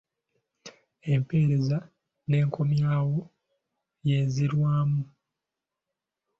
Empeereza 1.13 1.77
n’enkomyawo 2.29 3.19
y’enzirwamu 4.07 5.03